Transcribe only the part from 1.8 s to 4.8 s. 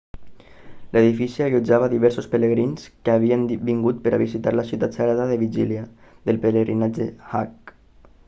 diversos pelegrins que havien vingut per visitar la